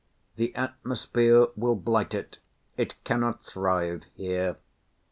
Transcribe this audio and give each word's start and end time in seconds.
The 0.35 0.55
atmosphere 0.55 1.49
will 1.55 1.75
blight 1.75 2.15
it, 2.15 2.39
it 2.75 2.95
cannot 3.03 3.55
live 3.55 4.01
here. 4.15 4.57